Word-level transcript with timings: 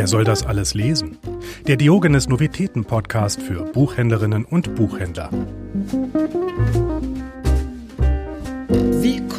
Wer 0.00 0.06
soll 0.06 0.24
das 0.24 0.46
alles 0.46 0.72
lesen? 0.72 1.18
Der 1.66 1.76
Diogenes 1.76 2.26
Novitäten 2.26 2.86
Podcast 2.86 3.42
für 3.42 3.64
Buchhändlerinnen 3.64 4.46
und 4.46 4.74
Buchhändler. 4.74 5.28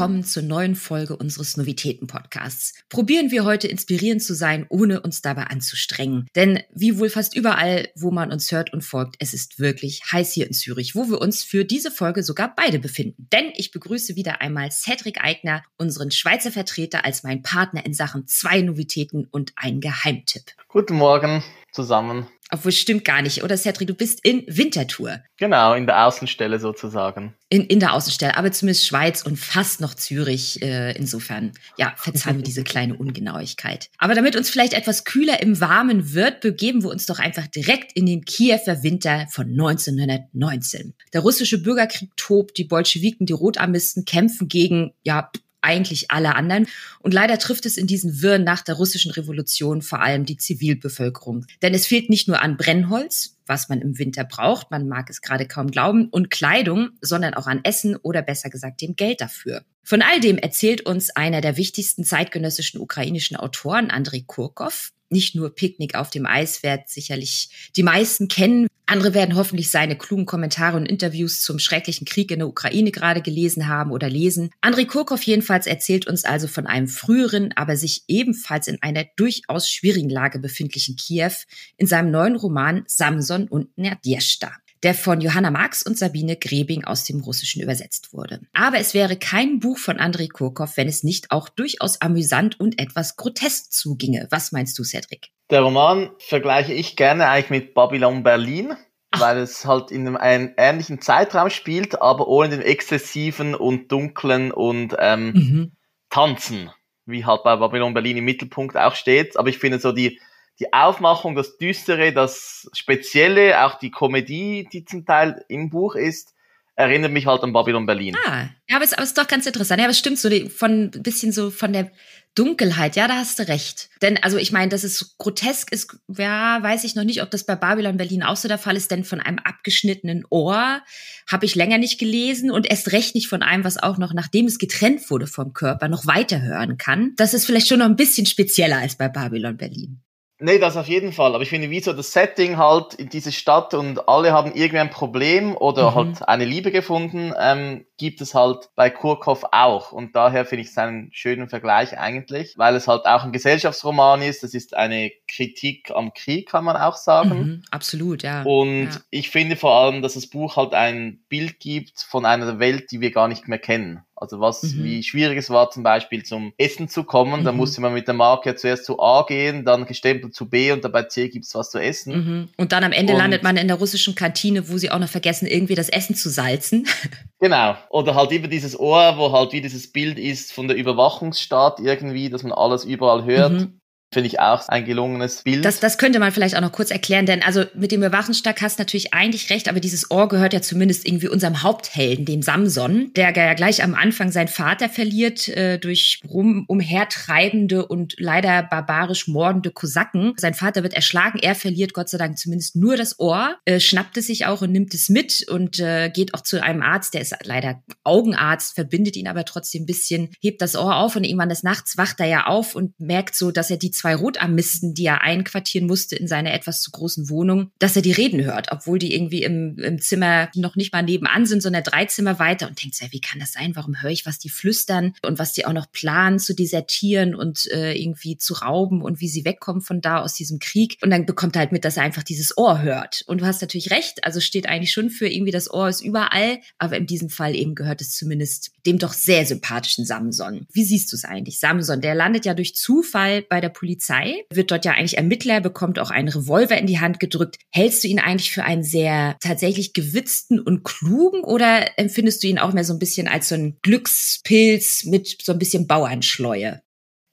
Willkommen 0.02 0.24
zur 0.24 0.42
neuen 0.42 0.74
Folge 0.74 1.16
unseres 1.16 1.58
Novitäten-Podcasts. 1.58 2.74
Probieren 2.90 3.30
wir 3.30 3.46
heute 3.46 3.68
inspirierend 3.68 4.24
zu 4.24 4.34
sein, 4.34 4.66
ohne 4.68 5.02
uns 5.02 5.22
dabei 5.22 5.44
anzustrengen. 5.44 6.26
Denn 6.36 6.64
wie 6.74 6.98
wohl 6.98 7.12
fast 7.12 7.36
überall, 7.36 7.88
wo 7.94 8.10
man 8.10 8.32
uns 8.32 8.52
hört 8.52 8.74
und 8.74 8.82
folgt, 8.82 9.18
es 9.20 9.36
ist 9.36 9.60
wirklich 9.60 10.02
heiß 10.12 10.34
hier 10.34 10.48
in 10.48 10.54
Zürich, 10.54 10.96
wo 10.96 11.08
wir 11.12 11.22
uns 11.22 11.44
für 11.44 11.66
diese 11.66 11.92
Folge 11.92 12.24
sogar 12.24 12.56
beide 12.56 12.80
befinden. 12.80 13.28
Denn 13.32 13.52
ich 13.54 13.70
begrüße 13.70 14.16
wieder 14.16 14.42
einmal 14.42 14.72
Cedric 14.72 15.24
Eigner, 15.24 15.62
unseren 15.78 16.10
Schweizer 16.10 16.52
Vertreter, 16.52 17.06
als 17.06 17.22
mein 17.22 17.44
Partner 17.44 17.86
in 17.86 17.94
Sachen 17.94 18.26
zwei 18.26 18.62
Novitäten 18.62 19.28
und 19.30 19.54
ein 19.56 19.82
Geheimtipp. 19.82 20.46
Guten 20.68 20.96
Morgen 20.96 21.44
zusammen. 21.72 22.28
Obwohl, 22.54 22.74
stimmt 22.74 23.06
gar 23.06 23.22
nicht, 23.22 23.44
oder 23.44 23.56
Cedric? 23.56 23.88
Du 23.88 23.94
bist 23.94 24.26
in 24.26 24.44
Winterthur. 24.46 25.22
Genau, 25.38 25.74
in 25.74 25.86
der 25.86 26.06
Außenstelle 26.06 26.60
sozusagen. 26.60 27.34
In, 27.48 27.66
in 27.66 27.80
der 27.80 27.94
Außenstelle, 27.94 28.36
aber 28.36 28.52
zumindest 28.52 28.86
Schweiz 28.86 29.22
und 29.22 29.40
fast 29.40 29.80
noch 29.80 29.94
Zürich. 29.94 30.62
Äh, 30.62 30.92
insofern, 30.98 31.54
ja, 31.78 31.94
verzeihen 31.96 32.38
wir 32.38 32.44
diese 32.44 32.64
kleine 32.66 32.96
Ungenauigkeit. 32.96 33.90
Aber 33.98 34.16
damit 34.16 34.36
uns 34.36 34.50
vielleicht 34.50 34.74
etwas 34.74 35.06
kühler 35.06 35.42
im 35.42 35.62
Warmen 35.62 36.14
wird, 36.14 36.42
begeben 36.42 36.84
wir 36.84 36.90
uns 36.90 37.06
doch 37.06 37.20
einfach 37.20 37.48
direkt 37.48 37.94
in 37.94 38.06
den 38.06 38.26
Kiewer 38.26 38.52
Winter 38.84 39.28
von 39.30 39.48
1919. 39.48 40.94
Der 41.14 41.22
russische 41.22 41.62
Bürgerkrieg 41.64 42.10
tobt, 42.18 42.58
die 42.58 42.66
Bolschewiken, 42.66 43.26
die 43.26 43.34
Rotarmisten 43.34 44.04
kämpfen 44.04 44.50
gegen, 44.50 44.92
ja, 45.04 45.32
eigentlich 45.62 46.12
alle 46.12 46.36
anderen. 46.36 46.68
Und 47.00 47.14
leider 47.14 47.38
trifft 47.38 47.66
es 47.66 47.78
in 47.78 47.88
diesen 47.88 48.22
Wirren 48.22 48.44
nach 48.44 48.62
der 48.62 48.76
russischen 48.76 49.12
Revolution 49.12 49.82
vor 49.82 50.02
allem 50.02 50.26
die 50.26 50.38
Zivilbevölkerung. 50.38 51.46
Denn 51.62 51.74
es 51.74 51.88
fehlt 51.88 52.10
nicht 52.10 52.28
nur 52.28 52.42
an 52.42 52.58
Brennholz, 52.58 53.38
was 53.46 53.70
man 53.70 53.82
im 53.82 54.00
Winter 54.00 54.24
braucht, 54.24 54.72
man 54.72 54.88
mag 54.88 55.10
es 55.10 55.22
gerade 55.22 55.48
kaum 55.48 55.72
glauben, 55.72 56.08
und 56.10 56.30
Kleidung, 56.30 56.92
sondern 57.02 57.34
auch 57.34 57.48
an 57.48 57.62
Essen 57.64 57.96
oder 57.98 58.22
besser 58.22 58.50
gesagt 58.50 58.82
dem 58.82 58.96
Geld 58.96 59.22
dafür. 59.22 59.64
Von 59.84 60.02
all 60.02 60.20
dem 60.20 60.38
erzählt 60.38 60.86
uns 60.86 61.10
einer 61.16 61.42
der 61.42 61.58
wichtigsten 61.58 62.04
zeitgenössischen 62.04 62.80
ukrainischen 62.80 63.36
Autoren, 63.36 63.90
Andrei 63.90 64.24
Kurkov. 64.26 64.92
Nicht 65.12 65.36
nur 65.36 65.54
Picknick 65.54 65.96
auf 65.96 66.10
dem 66.10 66.26
Eis 66.26 66.64
wird 66.64 66.88
sicherlich 66.88 67.70
die 67.76 67.84
meisten 67.84 68.30
kennen. 68.30 68.68
Andere 68.86 69.14
werden 69.14 69.36
hoffentlich 69.36 69.70
seine 69.70 69.98
klugen 69.98 70.26
Kommentare 70.26 70.78
und 70.78 70.86
Interviews 70.86 71.42
zum 71.42 71.60
schrecklichen 71.60 72.06
Krieg 72.06 72.32
in 72.32 72.40
der 72.40 72.48
Ukraine 72.48 72.92
gerade 72.92 73.22
gelesen 73.22 73.68
haben 73.68 73.92
oder 73.92 74.10
lesen. 74.10 74.52
Andrei 74.62 74.86
Kurkov 74.86 75.22
jedenfalls 75.24 75.68
erzählt 75.68 76.08
uns 76.08 76.24
also 76.24 76.48
von 76.48 76.66
einem 76.66 76.88
früheren, 76.88 77.52
aber 77.58 77.76
sich 77.76 78.04
ebenfalls 78.08 78.68
in 78.68 78.82
einer 78.82 79.06
durchaus 79.18 79.70
schwierigen 79.70 80.10
Lage 80.10 80.40
befindlichen 80.40 80.96
Kiew 80.96 81.34
in 81.78 81.88
seinem 81.88 82.12
neuen 82.12 82.38
Roman 82.38 82.84
Samson 82.88 83.50
und 83.50 83.78
Nadjeshta 83.78 84.52
der 84.84 84.94
von 84.96 85.22
Johanna 85.22 85.52
Marx 85.52 85.84
und 85.84 85.98
Sabine 85.98 86.36
Grebing 86.36 86.84
aus 86.86 87.04
dem 87.04 87.22
Russischen 87.22 87.62
übersetzt 87.62 88.14
wurde. 88.14 88.42
Aber 88.54 88.78
es 88.78 88.94
wäre 88.94 89.16
kein 89.16 89.60
Buch 89.60 89.78
von 89.78 90.00
Andrei 90.00 90.28
Kurkov, 90.28 90.78
wenn 90.78 90.88
es 90.88 91.04
nicht 91.04 91.32
auch 91.32 91.50
durchaus 91.50 92.02
amüsant 92.02 92.60
und 92.60 92.80
etwas 92.80 93.16
grotesk 93.16 93.72
zuginge. 93.72 94.28
Was 94.32 94.52
meinst 94.52 94.78
du, 94.80 94.84
Cedric? 94.84 95.30
Der 95.50 95.62
Roman 95.62 96.10
vergleiche 96.18 96.74
ich 96.74 96.96
gerne 96.96 97.28
eigentlich 97.28 97.50
mit 97.50 97.74
Babylon 97.74 98.24
Berlin, 98.24 98.74
weil 99.18 99.38
es 99.38 99.66
halt 99.66 99.92
in 99.92 100.16
einem 100.16 100.54
ähnlichen 100.58 101.02
Zeitraum 101.02 101.50
spielt, 101.50 102.02
aber 102.02 102.28
ohne 102.28 102.50
den 102.50 102.62
exzessiven 102.62 103.54
und 103.54 103.92
dunklen 103.92 104.52
und 104.52 104.96
ähm, 104.98 105.32
mhm. 105.34 105.72
Tanzen, 106.10 106.72
wie 107.06 107.26
halt 107.26 107.44
bei 107.44 107.56
Babylon 107.58 107.94
Berlin 107.94 108.18
im 108.18 108.26
Mittelpunkt 108.26 108.78
auch 108.78 108.96
steht. 108.96 109.38
Aber 109.38 109.50
ich 109.50 109.58
finde 109.58 109.80
so 109.80 109.92
die 109.92 110.20
die 110.62 110.72
Aufmachung, 110.74 111.36
das 111.36 111.58
Düstere, 111.58 112.14
das 112.14 112.70
Spezielle, 112.74 113.66
auch 113.66 113.80
die 113.80 113.90
Komödie, 113.90 114.70
die 114.72 114.86
zum 114.86 115.06
Teil 115.06 115.44
im 115.50 115.72
Buch 115.72 115.96
ist, 115.96 116.36
erinnert 116.76 117.12
mich 117.12 117.26
halt 117.26 117.42
an 117.42 117.52
Babylon 117.52 117.88
Berlin. 117.88 118.16
Ah, 118.28 118.48
ja, 118.70 118.76
aber 118.76 118.86
es, 118.86 118.94
es 118.94 119.06
ist 119.06 119.18
doch 119.18 119.28
ganz 119.28 119.46
interessant. 119.46 119.80
Ja, 119.80 119.86
aber 119.86 119.92
es 119.92 119.98
stimmt 119.98 120.20
so 120.20 120.30
von 120.50 120.92
bisschen 120.92 121.32
so 121.32 121.50
von 121.50 121.74
der 121.74 121.92
Dunkelheit. 122.36 122.96
Ja, 122.96 123.08
da 123.08 123.16
hast 123.16 123.40
du 123.40 123.48
recht. 123.48 123.90
Denn 124.04 124.18
also 124.22 124.38
ich 124.38 124.52
meine, 124.52 124.70
dass 124.70 124.84
es 124.84 125.18
grotesk 125.18 125.72
ist, 125.72 125.98
ja, 126.08 126.62
weiß 126.62 126.84
ich 126.84 126.96
noch 126.96 127.04
nicht, 127.04 127.24
ob 127.24 127.32
das 127.32 127.46
bei 127.46 127.56
Babylon 127.56 127.98
Berlin 127.98 128.22
auch 128.22 128.38
so 128.38 128.48
der 128.48 128.60
Fall 128.60 128.78
ist. 128.78 128.92
Denn 128.92 129.04
von 129.04 129.20
einem 129.20 129.40
abgeschnittenen 129.40 130.26
Ohr 130.30 130.82
habe 131.30 131.46
ich 131.46 131.56
länger 131.56 131.80
nicht 131.80 132.00
gelesen 132.00 132.52
und 132.52 132.70
erst 132.70 132.92
recht 132.92 133.16
nicht 133.16 133.28
von 133.28 133.42
einem, 133.42 133.64
was 133.64 133.82
auch 133.82 133.98
noch, 133.98 134.14
nachdem 134.14 134.46
es 134.46 134.60
getrennt 134.60 135.10
wurde 135.10 135.26
vom 135.26 135.54
Körper, 135.54 135.88
noch 135.88 136.06
weiterhören 136.06 136.78
kann. 136.78 137.14
Das 137.18 137.34
ist 137.34 137.46
vielleicht 137.46 137.68
schon 137.68 137.80
noch 137.80 137.88
ein 137.88 137.96
bisschen 137.96 138.28
spezieller 138.28 138.78
als 138.78 138.96
bei 138.96 139.10
Babylon 139.10 139.58
Berlin. 139.58 140.02
Nee, 140.44 140.58
das 140.58 140.76
auf 140.76 140.88
jeden 140.88 141.14
Fall. 141.14 141.36
Aber 141.36 141.44
ich 141.44 141.50
finde, 141.50 141.70
wie 141.70 141.80
so 141.80 141.94
das 141.94 142.14
Setting 142.14 142.58
halt 142.58 142.96
in 142.96 143.10
diese 143.10 143.32
Stadt 143.32 143.76
und 143.76 144.10
alle 144.10 144.34
haben 144.34 144.54
irgendwie 144.56 144.80
ein 144.80 144.90
Problem 144.90 145.56
oder 145.56 145.92
mhm. 145.92 145.96
halt 145.96 146.28
eine 146.28 146.46
Liebe 146.46 146.72
gefunden, 146.72 147.32
ähm, 147.40 147.86
gibt 147.98 148.22
es 148.22 148.34
halt 148.34 148.70
bei 148.76 148.90
Kurkov 148.90 149.44
auch. 149.52 149.92
Und 149.92 150.16
daher 150.16 150.46
finde 150.46 150.64
ich 150.64 150.70
es 150.70 150.78
einen 150.80 151.10
schönen 151.14 151.48
Vergleich 151.48 152.00
eigentlich, 152.00 152.58
weil 152.58 152.76
es 152.76 152.88
halt 152.88 153.06
auch 153.06 153.24
ein 153.24 153.32
Gesellschaftsroman 153.32 154.24
ist. 154.24 154.44
Es 154.44 154.56
ist 154.56 154.76
eine 154.76 155.12
Kritik 155.28 155.92
am 155.92 156.12
Krieg, 156.14 156.50
kann 156.50 156.64
man 156.64 156.76
auch 156.76 156.96
sagen. 156.96 157.30
Mhm, 157.30 157.64
absolut, 157.70 158.24
ja. 158.24 158.42
Und 158.42 158.90
ja. 158.90 159.02
ich 159.12 159.30
finde 159.30 159.56
vor 159.56 159.76
allem, 159.76 160.02
dass 160.02 160.16
das 160.16 160.26
Buch 160.26 160.56
halt 160.56 160.74
ein 160.74 161.20
Bild 161.30 161.60
gibt 161.60 162.02
von 162.02 162.26
einer 162.26 162.58
Welt, 162.58 162.92
die 162.92 163.00
wir 163.00 163.12
gar 163.12 163.28
nicht 163.28 163.48
mehr 163.48 163.60
kennen. 163.60 164.04
Also 164.22 164.40
was, 164.40 164.62
mhm. 164.62 164.84
wie 164.84 165.02
schwierig 165.04 165.40
es 165.40 165.50
war 165.50 165.72
zum 165.72 165.82
Beispiel 165.82 166.22
zum 166.22 166.54
Essen 166.60 166.88
zu 166.88 167.04
kommen. 167.04 167.40
Mhm. 167.40 167.44
Da 167.44 167.52
musste 167.52 167.82
man 167.82 167.92
mit 167.92 168.08
der 168.08 168.14
Marke 168.14 168.54
zuerst 168.56 168.86
zu 168.86 169.00
A 169.00 169.26
gehen, 169.28 169.66
dann 169.66 169.88
gestempelt 169.88 170.36
zu 170.36 170.48
B 170.48 170.72
und 170.72 170.86
dabei 170.86 171.04
C 171.04 171.28
gibt's 171.28 171.56
was 171.56 171.72
zu 171.72 171.80
essen. 171.80 172.14
Mhm. 172.14 172.50
Und 172.56 172.72
dann 172.72 172.84
am 172.84 172.92
Ende 172.92 173.14
und 173.14 173.20
landet 173.20 173.42
man 173.42 173.58
in 173.58 173.68
der 173.68 173.78
russischen 173.78 174.14
Kantine, 174.14 174.70
wo 174.70 174.78
sie 174.78 174.92
auch 174.92 175.00
noch 175.00 175.10
vergessen, 175.10 175.48
irgendwie 175.48 175.74
das 175.74 175.90
Essen 175.90 176.16
zu 176.16 176.30
salzen. 176.30 176.88
Genau. 177.44 177.76
Oder 177.90 178.14
halt 178.14 178.32
über 178.34 178.48
dieses 178.48 178.80
Ohr, 178.80 179.18
wo 179.18 179.32
halt 179.32 179.52
wie 179.52 179.62
dieses 179.62 179.92
Bild 179.92 180.20
ist 180.20 180.54
von 180.54 180.68
der 180.68 180.78
Überwachungsstaat 180.78 181.80
irgendwie, 181.80 182.30
dass 182.30 182.44
man 182.44 182.52
alles 182.52 182.86
überall 182.86 183.26
hört. 183.26 183.54
Mhm. 183.54 183.81
Finde 184.14 184.28
ich 184.28 184.42
auch 184.42 184.68
ein 184.68 184.84
gelungenes 184.84 185.44
Bild. 185.44 185.64
Das, 185.64 185.80
das 185.80 185.98
könnte 185.98 186.20
man 186.20 186.34
vielleicht 186.34 186.58
auch 186.58 186.62
noch 186.62 186.74
kurz 186.74 186.92
erklären, 186.92 187.26
denn 187.26 187.42
also 187.42 187.64
mit 187.74 187.94
dem 187.94 188.02
Überwachungsstack 188.02 188.62
hast 188.62 188.78
du 188.78 188.82
natürlich 188.82 189.14
eigentlich 189.14 189.50
recht, 189.50 189.70
aber 189.70 189.80
dieses 189.80 190.12
Ohr 190.12 190.28
gehört 190.28 190.52
ja 190.52 190.62
zumindest 190.62 191.08
irgendwie 191.08 191.30
unserem 191.30 191.64
Haupthelden, 191.64 192.26
dem 192.26 192.42
Samson, 192.42 193.12
der 193.16 193.34
ja 193.34 193.54
gleich 193.54 193.82
am 193.82 193.96
Anfang 193.96 194.30
seinen 194.32 194.50
Vater 194.50 194.90
verliert 194.90 195.48
äh, 195.48 195.78
durch 195.78 196.20
rum 196.28 196.66
umhertreibende 196.68 197.86
und 197.86 198.16
leider 198.18 198.64
barbarisch 198.64 199.30
mordende 199.30 199.72
Kosaken. 199.72 200.34
Sein 200.36 200.56
Vater 200.56 200.84
wird 200.84 200.94
erschlagen, 200.94 201.40
er 201.42 201.56
verliert 201.56 201.94
Gott 201.94 202.10
sei 202.10 202.18
Dank 202.18 202.38
zumindest 202.38 202.76
nur 202.76 202.98
das 202.98 203.18
Ohr, 203.18 203.56
äh, 203.64 203.80
schnappt 203.80 204.18
es 204.18 204.28
sich 204.28 204.46
auch 204.46 204.62
und 204.62 204.74
nimmt 204.74 204.94
es 204.94 205.08
mit 205.08 205.48
und 205.50 205.80
äh, 205.80 206.10
geht 206.10 206.34
auch 206.34 206.42
zu 206.42 206.62
einem 206.62 206.82
Arzt, 206.82 207.14
der 207.14 207.22
ist 207.22 207.34
leider 207.44 207.82
Augenarzt, 208.04 208.76
verbindet 208.76 209.16
ihn 209.16 209.30
aber 209.30 209.46
trotzdem 209.46 209.84
ein 209.84 209.86
bisschen, 209.86 210.32
hebt 210.42 210.62
das 210.62 210.76
Ohr 210.76 210.98
auf 210.98 211.16
und 211.16 211.24
irgendwann 211.24 211.48
des 211.48 211.64
Nachts 211.64 211.98
wacht 211.98 212.20
er 212.20 212.28
ja 212.28 212.48
auf 212.48 212.76
und 212.76 213.00
merkt 213.00 213.36
so, 213.36 213.52
dass 213.52 213.72
er 213.72 213.78
die 213.78 213.92
zwei 214.02 214.16
Rotarmisten, 214.16 214.94
die 214.94 215.06
er 215.06 215.22
einquartieren 215.22 215.88
musste 215.88 216.16
in 216.16 216.28
seiner 216.28 216.54
etwas 216.54 216.82
zu 216.82 216.92
großen 216.92 217.30
Wohnung, 217.30 217.72
dass 217.80 217.96
er 217.96 218.02
die 218.02 218.12
reden 218.12 218.44
hört, 218.44 218.72
obwohl 218.72 218.98
die 218.98 219.14
irgendwie 219.14 219.44
im, 219.44 219.78
im 219.78 220.00
Zimmer 220.00 220.50
noch 220.56 220.76
nicht 220.76 220.92
mal 220.92 221.04
nebenan 221.04 221.46
sind, 221.46 221.62
sondern 221.62 221.84
drei 221.84 222.06
Zimmer 222.06 222.40
weiter 222.40 222.68
und 222.68 222.82
denkt, 222.82 223.00
wie 223.12 223.22
kann 223.22 223.40
das 223.40 223.54
sein? 223.54 223.76
Warum 223.76 224.02
höre 224.02 224.12
ich, 224.12 224.26
was 224.26 224.40
die 224.40 224.50
flüstern 224.50 225.14
und 225.26 225.40
was 225.40 225.54
die 225.54 225.66
auch 225.66 225.74
noch 225.74 225.92
planen 225.92 226.40
zu 226.40 226.54
desertieren 226.56 227.36
und 227.36 227.72
äh, 227.72 227.94
irgendwie 227.94 228.38
zu 228.38 228.56
rauben 228.56 229.02
und 229.02 229.20
wie 229.20 229.28
sie 229.28 229.46
wegkommen 229.46 229.82
von 229.82 230.02
da 230.02 230.22
aus 230.22 230.34
diesem 230.34 230.60
Krieg. 230.60 230.98
Und 231.02 231.12
dann 231.12 231.26
bekommt 231.26 231.56
er 231.56 231.60
halt 231.60 231.72
mit, 231.72 231.86
dass 231.86 231.98
er 231.98 232.04
einfach 232.04 232.24
dieses 232.24 232.58
Ohr 232.58 232.82
hört. 232.82 233.24
Und 233.28 233.42
du 233.42 233.46
hast 233.46 233.62
natürlich 233.62 233.92
recht, 233.92 234.24
also 234.24 234.40
steht 234.40 234.68
eigentlich 234.68 234.92
schon 234.92 235.10
für 235.10 235.28
irgendwie 235.28 235.52
das 235.52 235.72
Ohr 235.72 235.90
ist 235.90 236.02
überall, 236.02 236.60
aber 236.78 236.98
in 236.98 237.06
diesem 237.06 237.30
Fall 237.30 237.56
eben 237.56 237.76
gehört 237.76 238.02
es 238.02 238.16
zumindest 238.16 238.72
dem 238.86 238.98
doch 238.98 239.14
sehr 239.14 239.46
sympathischen 239.46 240.06
Samson. 240.06 240.68
Wie 240.72 240.84
siehst 240.84 241.12
du 241.12 241.16
es 241.16 241.26
eigentlich? 241.26 241.60
Samson, 241.60 242.02
der 242.02 242.16
landet 242.16 242.46
ja 242.46 242.54
durch 242.54 242.76
Zufall 242.76 243.44
bei 243.44 243.62
der 243.62 243.70
Polizei 243.70 243.91
Polizei, 243.92 244.46
wird 244.50 244.72
dort 244.72 244.86
ja 244.86 244.94
eigentlich 244.94 245.18
Ermittler, 245.18 245.60
bekommt 245.60 246.00
auch 246.00 246.12
einen 246.12 246.30
Revolver 246.30 246.78
in 246.78 246.88
die 246.88 247.02
Hand 247.02 247.20
gedrückt. 247.20 247.58
Hältst 247.72 248.04
du 248.04 248.08
ihn 248.08 248.20
eigentlich 248.20 248.52
für 248.52 248.64
einen 248.64 248.84
sehr 248.84 249.36
tatsächlich 249.42 249.92
gewitzten 249.92 250.62
und 250.62 250.84
klugen 250.84 251.44
oder 251.44 252.00
empfindest 252.00 252.42
du 252.42 252.48
ihn 252.48 252.58
auch 252.58 252.72
mehr 252.72 252.86
so 252.86 252.94
ein 252.94 253.00
bisschen 253.00 253.28
als 253.28 253.50
so 253.50 253.56
ein 253.56 253.78
Glückspilz 253.82 255.04
mit 255.04 255.42
so 255.44 255.52
ein 255.52 255.60
bisschen 255.60 255.88
Bauernschleue? 255.88 256.82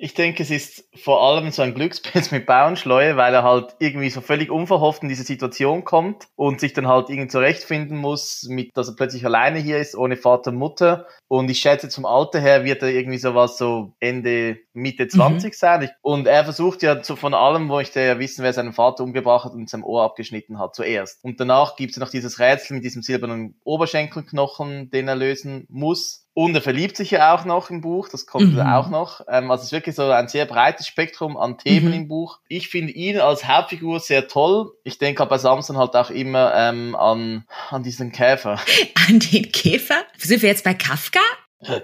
Ich 0.01 0.15
denke, 0.15 0.45
es 0.45 0.51
ist 0.51 0.89
vor 0.95 1.21
allem 1.23 1.51
so 1.51 1.61
ein 1.61 1.75
Glückspilz 1.75 2.31
mit 2.31 2.47
Bauernschleue, 2.47 3.17
weil 3.17 3.35
er 3.35 3.43
halt 3.43 3.75
irgendwie 3.81 4.11
so 4.11 4.21
völlig 4.21 4.49
unverhofft 4.49 5.03
in 5.03 5.09
diese 5.09 5.25
Situation 5.25 5.85
kommt 5.85 6.29
und 6.37 6.61
sich 6.61 6.73
dann 6.73 6.87
halt 6.87 7.11
irgendwie 7.11 7.29
zurechtfinden 7.29 7.97
muss, 7.97 8.47
mit, 8.49 8.77
dass 8.77 8.89
er 8.89 8.95
plötzlich 8.95 9.27
alleine 9.27 9.59
hier 9.59 9.79
ist, 9.79 9.97
ohne 9.97 10.17
Vater 10.17 10.53
und 10.53 10.57
Mutter. 10.57 11.09
Und 11.27 11.51
ich 11.51 11.59
schätze, 11.59 11.89
zum 11.89 12.07
Alter 12.07 12.39
her 12.39 12.65
wird 12.65 12.83
er 12.83 12.91
irgendwie 12.91 13.19
sowas 13.19 13.59
so 13.59 13.93
Ende, 13.99 14.59
Mitte 14.73 15.09
20 15.09 15.53
mhm. 15.53 15.57
sein. 15.57 15.91
Und 16.01 16.29
er 16.29 16.45
versucht 16.45 16.85
ja 16.85 17.03
zu, 17.03 17.17
von 17.17 17.35
allem, 17.35 17.69
wo 17.69 17.81
ich 17.81 17.93
ja 17.93 18.21
wissen, 18.21 18.45
wer 18.45 18.53
seinen 18.53 18.73
Vater 18.73 19.03
umgebracht 19.03 19.47
hat 19.47 19.53
und 19.53 19.69
sein 19.69 19.83
Ohr 19.83 20.05
abgeschnitten 20.05 20.61
hat, 20.61 20.77
zuerst. 20.77 21.25
Und 21.25 21.41
danach 21.41 21.75
gibt 21.75 21.93
es 21.93 21.99
noch 21.99 22.11
dieses 22.11 22.39
Rätsel 22.39 22.75
mit 22.75 22.85
diesem 22.85 23.03
silbernen 23.03 23.59
Oberschenkelknochen, 23.65 24.91
den 24.91 25.09
er 25.09 25.17
lösen 25.17 25.67
muss. 25.69 26.28
Und 26.41 26.55
er 26.55 26.63
verliebt 26.63 26.97
sich 26.97 27.11
ja 27.11 27.35
auch 27.35 27.45
noch 27.45 27.69
im 27.69 27.81
Buch, 27.81 28.09
das 28.09 28.25
kommt 28.25 28.55
mhm. 28.55 28.61
auch 28.61 28.91
noch. 28.91 29.23
Ähm, 29.29 29.51
also 29.51 29.63
es 29.63 29.67
ist 29.67 29.73
wirklich 29.73 29.97
so 29.97 30.09
ein 30.09 30.29
sehr 30.29 30.45
breites 30.45 30.87
Spektrum 30.87 31.37
an 31.37 31.59
Themen 31.59 31.89
mhm. 31.89 31.95
im 31.95 32.07
Buch. 32.07 32.39
Ich 32.47 32.69
finde 32.69 32.93
ihn 32.93 33.19
als 33.19 33.49
Hauptfigur 33.49 33.99
sehr 33.99 34.29
toll. 34.29 34.71
Ich 34.85 34.99
denke 34.99 35.27
bei 35.27 35.37
Samson 35.37 35.77
halt 35.79 35.97
auch 35.97 36.11
immer 36.11 36.55
ähm, 36.55 36.95
an, 36.95 37.45
an 37.71 37.83
diesen 37.83 38.13
Käfer. 38.13 38.61
An 39.09 39.19
den 39.19 39.51
Käfer? 39.51 40.05
Sind 40.17 40.41
wir 40.43 40.51
jetzt 40.51 40.63
bei 40.63 40.75
Kafka? 40.75 41.19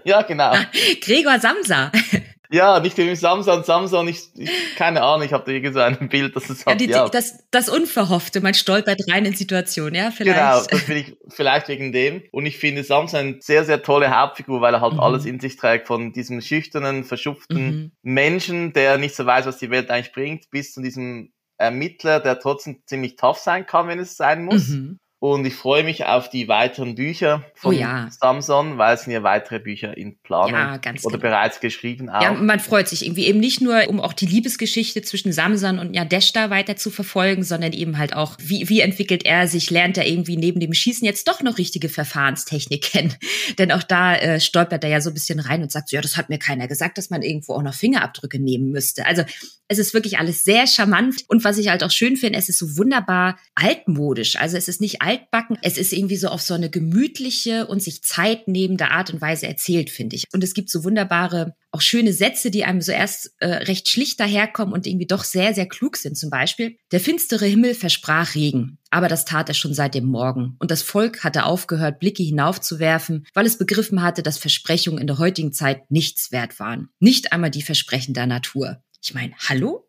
Ja, 0.04 0.22
genau. 0.22 0.52
Gregor 1.00 1.40
Samsa. 1.40 1.90
Ja, 2.54 2.78
nicht 2.78 2.96
irgendwie 2.96 3.16
Samson, 3.16 3.64
Samson, 3.64 4.06
ich, 4.06 4.28
ich 4.36 4.48
keine 4.76 5.02
Ahnung, 5.02 5.26
ich 5.26 5.32
habe 5.32 5.44
da 5.44 5.50
irgendwie 5.50 5.74
so 5.74 5.80
ein 5.80 6.08
Bild, 6.08 6.36
dass 6.36 6.48
es 6.48 6.64
hat, 6.64 6.80
ja, 6.80 6.86
die, 6.86 6.92
ja. 6.92 7.08
Das, 7.08 7.44
das 7.50 7.68
Unverhoffte, 7.68 8.40
man 8.40 8.54
stolpert 8.54 9.00
rein 9.10 9.24
in 9.24 9.34
Situationen, 9.34 9.96
ja, 9.96 10.12
vielleicht. 10.12 10.38
Genau, 10.38 10.64
das 10.64 10.82
finde 10.84 11.00
ich 11.00 11.16
vielleicht 11.34 11.66
wegen 11.66 11.90
dem. 11.90 12.22
Und 12.30 12.46
ich 12.46 12.58
finde 12.58 12.84
Samson 12.84 13.18
eine 13.18 13.36
sehr, 13.40 13.64
sehr 13.64 13.82
tolle 13.82 14.16
Hauptfigur, 14.16 14.60
weil 14.60 14.72
er 14.72 14.80
halt 14.80 14.94
mhm. 14.94 15.00
alles 15.00 15.24
in 15.24 15.40
sich 15.40 15.56
trägt, 15.56 15.88
von 15.88 16.12
diesem 16.12 16.40
schüchternen, 16.40 17.02
verschupften 17.02 17.66
mhm. 17.66 17.92
Menschen, 18.02 18.72
der 18.72 18.98
nicht 18.98 19.16
so 19.16 19.26
weiß, 19.26 19.46
was 19.46 19.58
die 19.58 19.70
Welt 19.70 19.90
eigentlich 19.90 20.12
bringt, 20.12 20.48
bis 20.50 20.74
zu 20.74 20.80
diesem 20.80 21.32
Ermittler, 21.56 22.20
der 22.20 22.38
trotzdem 22.38 22.82
ziemlich 22.86 23.16
tough 23.16 23.38
sein 23.38 23.66
kann, 23.66 23.88
wenn 23.88 23.98
es 23.98 24.16
sein 24.16 24.44
muss. 24.44 24.68
Mhm. 24.68 25.00
Und 25.20 25.46
ich 25.46 25.54
freue 25.54 25.84
mich 25.84 26.04
auf 26.04 26.28
die 26.28 26.48
weiteren 26.48 26.96
Bücher 26.96 27.44
von 27.54 27.74
oh 27.74 27.78
ja. 27.78 28.08
Samson, 28.10 28.76
weil 28.76 28.94
es 28.94 29.04
sind 29.04 29.14
ja 29.14 29.22
weitere 29.22 29.58
Bücher 29.58 29.96
in 29.96 30.18
Planung 30.18 30.52
ja, 30.52 30.74
oder 30.74 30.78
genau. 30.80 31.18
bereits 31.18 31.60
geschrieben 31.60 32.10
auch. 32.10 32.20
Ja, 32.20 32.34
man 32.34 32.60
freut 32.60 32.88
sich 32.88 33.06
irgendwie 33.06 33.26
eben 33.26 33.40
nicht 33.40 33.62
nur, 33.62 33.88
um 33.88 34.00
auch 34.00 34.12
die 34.12 34.26
Liebesgeschichte 34.26 35.00
zwischen 35.00 35.32
Samson 35.32 35.78
und 35.78 35.92
Nadeshda 35.92 36.50
weiter 36.50 36.76
zu 36.76 36.90
verfolgen, 36.90 37.42
sondern 37.42 37.72
eben 37.72 37.96
halt 37.96 38.14
auch, 38.14 38.36
wie, 38.38 38.68
wie 38.68 38.80
entwickelt 38.80 39.24
er 39.24 39.48
sich, 39.48 39.70
lernt 39.70 39.96
er 39.96 40.06
irgendwie 40.06 40.36
neben 40.36 40.60
dem 40.60 40.74
Schießen 40.74 41.06
jetzt 41.06 41.26
doch 41.26 41.40
noch 41.42 41.56
richtige 41.56 41.88
Verfahrenstechnik 41.88 42.82
kennen. 42.82 43.14
Denn 43.58 43.72
auch 43.72 43.82
da 43.82 44.16
äh, 44.16 44.40
stolpert 44.40 44.84
er 44.84 44.90
ja 44.90 45.00
so 45.00 45.08
ein 45.08 45.14
bisschen 45.14 45.40
rein 45.40 45.62
und 45.62 45.72
sagt 45.72 45.88
so, 45.88 45.96
ja, 45.96 46.02
das 46.02 46.18
hat 46.18 46.28
mir 46.28 46.38
keiner 46.38 46.68
gesagt, 46.68 46.98
dass 46.98 47.08
man 47.08 47.22
irgendwo 47.22 47.54
auch 47.54 47.62
noch 47.62 47.74
Fingerabdrücke 47.74 48.38
nehmen 48.38 48.70
müsste. 48.70 49.06
Also 49.06 49.24
es 49.68 49.78
ist 49.78 49.94
wirklich 49.94 50.18
alles 50.18 50.44
sehr 50.44 50.66
charmant. 50.66 51.24
Und 51.28 51.44
was 51.44 51.58
ich 51.58 51.68
halt 51.68 51.82
auch 51.82 51.90
schön 51.90 52.16
finde, 52.16 52.38
es 52.38 52.48
ist 52.48 52.58
so 52.58 52.76
wunderbar 52.76 53.38
altmodisch. 53.54 54.36
Also 54.36 54.56
es 54.56 54.68
ist 54.68 54.80
nicht 54.80 55.00
altbacken. 55.14 55.58
Es 55.62 55.78
ist 55.78 55.92
irgendwie 55.92 56.16
so 56.16 56.28
auf 56.28 56.42
so 56.42 56.54
eine 56.54 56.70
gemütliche 56.70 57.66
und 57.66 57.82
sich 57.82 58.02
Zeit 58.02 58.48
nehmende 58.48 58.90
Art 58.90 59.12
und 59.12 59.20
Weise 59.20 59.46
erzählt, 59.46 59.90
finde 59.90 60.16
ich. 60.16 60.24
Und 60.32 60.42
es 60.42 60.54
gibt 60.54 60.70
so 60.70 60.84
wunderbare, 60.84 61.54
auch 61.70 61.80
schöne 61.80 62.12
Sätze, 62.12 62.50
die 62.50 62.64
einem 62.64 62.80
so 62.80 62.92
erst 62.92 63.34
äh, 63.38 63.46
recht 63.46 63.88
schlicht 63.88 64.20
daherkommen 64.20 64.74
und 64.74 64.86
irgendwie 64.86 65.06
doch 65.06 65.24
sehr, 65.24 65.54
sehr 65.54 65.66
klug 65.66 65.96
sind. 65.96 66.16
Zum 66.16 66.30
Beispiel, 66.30 66.76
der 66.92 67.00
finstere 67.00 67.46
Himmel 67.46 67.74
versprach 67.74 68.34
Regen. 68.34 68.78
Aber 68.90 69.08
das 69.08 69.24
tat 69.24 69.48
er 69.48 69.54
schon 69.54 69.74
seit 69.74 69.94
dem 69.94 70.04
Morgen. 70.04 70.56
Und 70.58 70.70
das 70.70 70.82
Volk 70.82 71.24
hatte 71.24 71.46
aufgehört, 71.46 71.98
Blicke 71.98 72.22
hinaufzuwerfen, 72.22 73.26
weil 73.34 73.46
es 73.46 73.58
begriffen 73.58 74.02
hatte, 74.02 74.22
dass 74.22 74.38
Versprechungen 74.38 75.00
in 75.00 75.06
der 75.06 75.18
heutigen 75.18 75.52
Zeit 75.52 75.90
nichts 75.90 76.32
wert 76.32 76.60
waren. 76.60 76.88
Nicht 77.00 77.32
einmal 77.32 77.50
die 77.50 77.62
Versprechen 77.62 78.14
der 78.14 78.26
Natur. 78.26 78.82
Ich 79.02 79.14
meine, 79.14 79.34
hallo? 79.48 79.83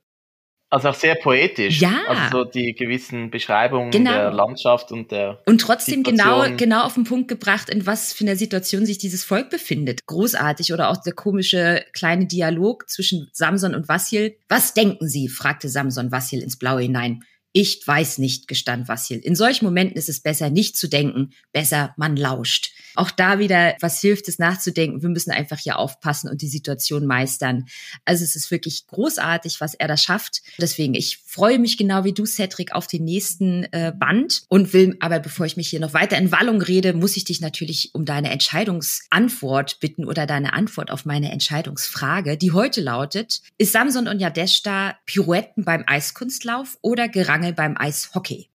Also 0.70 0.90
auch 0.90 0.96
sehr 0.96 1.16
poetisch. 1.16 1.80
Ja. 1.80 2.02
Also 2.08 2.40
so 2.40 2.44
die 2.44 2.74
gewissen 2.74 3.30
Beschreibungen 3.30 3.92
genau. 3.92 4.12
der 4.12 4.32
Landschaft 4.32 4.92
und 4.92 5.12
der. 5.12 5.42
Und 5.46 5.62
trotzdem 5.62 6.04
genau, 6.04 6.44
genau 6.58 6.84
auf 6.84 6.96
den 6.96 7.04
Punkt 7.04 7.28
gebracht, 7.28 7.70
in 7.70 7.86
was 7.86 8.14
für 8.14 8.24
einer 8.24 8.36
Situation 8.36 8.86
sich 8.86 8.98
dieses 8.98 9.24
Volk 9.24 9.50
befindet. 9.50 10.06
Großartig. 10.08 10.74
Oder 10.74 10.90
auch 10.90 10.98
der 10.98 11.14
komische 11.14 11.86
kleine 11.94 12.26
Dialog 12.26 12.90
zwischen 12.90 13.30
Samson 13.32 13.76
und 13.76 13.88
Vassil. 13.88 14.38
Was 14.50 14.74
denken 14.74 15.08
Sie? 15.08 15.30
fragte 15.30 15.70
Samson 15.70 16.12
Vassil 16.12 16.42
ins 16.42 16.58
Blaue 16.58 16.82
hinein. 16.82 17.24
Ich 17.57 17.88
weiß 17.88 18.18
nicht, 18.18 18.50
gestand 18.50 18.90
Vassil. 18.90 19.19
In 19.19 19.34
solchen 19.34 19.63
Momenten 19.63 19.96
ist 19.96 20.10
es 20.10 20.19
besser, 20.19 20.50
nicht 20.50 20.75
zu 20.75 20.90
denken. 20.90 21.31
Besser, 21.54 21.94
man 21.96 22.18
lauscht. 22.18 22.74
Auch 22.96 23.12
da 23.12 23.40
wieder, 23.40 23.75
was 23.80 24.02
hilft 24.02 24.28
es 24.28 24.40
nachzudenken? 24.40 25.02
Wir 25.02 25.07
müssen 25.07 25.31
einfach 25.31 25.60
hier 25.60 25.80
aufpassen 25.80 26.30
und 26.30 26.42
die 26.42 26.50
Situation 26.50 27.06
meistern. 27.06 27.66
Also 28.04 28.25
es 28.25 28.36
ist 28.36 28.52
wirklich 28.52 28.88
großartig, 28.88 29.62
was 29.62 29.74
er 29.74 29.88
da 29.88 29.96
schafft. 29.96 30.42
Deswegen, 30.57 30.96
ich 30.96 31.19
freue 31.25 31.57
mich 31.57 31.78
genau 31.78 32.04
wie 32.04 32.12
du, 32.12 32.25
Cedric, 32.25 32.74
auf 32.74 32.88
den 32.88 33.06
nächsten 33.06 33.63
äh, 33.72 33.94
Band 33.98 34.44
und 34.50 34.74
will, 34.74 34.98
aber 35.00 35.19
bevor 35.19 35.46
ich 35.46 35.56
mich 35.56 35.69
hier 35.69 35.80
noch 35.80 35.94
weiter 35.94 36.18
in 36.18 36.34
Wallung 36.34 36.62
rede, 36.62 36.94
muss 36.94 37.16
ich 37.16 37.24
dich 37.24 37.40
natürlich 37.40 37.92
um 37.94 38.04
deine 38.04 38.31
Entscheidungsantwort 38.31 39.80
bitten 39.80 40.04
oder 40.04 40.25
deine 40.25 40.52
Antwort 40.52 40.92
auf 40.92 41.06
meine 41.06 41.31
Entscheidungsfrage, 41.31 42.36
die 42.36 42.52
heute 42.52 42.81
lautet, 42.81 43.42
ist 43.57 43.72
Samson 43.72 44.10
und 44.10 44.19
Yadeshta 44.19 44.96
Pirouetten 45.06 45.63
beim 45.63 45.86
Eiskunstlauf 45.88 46.78
oder 46.81 47.07
Gerangel 47.07 47.44
beim 47.51 47.75
Eishockey? 47.77 48.50